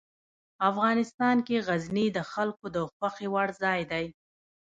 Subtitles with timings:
[0.69, 4.05] افغانستان کې غزني د خلکو د خوښې وړ ځای دی.